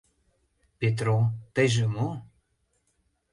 —Петро, 0.79 1.17
тыйже 1.55 1.85
мо... 1.95 2.09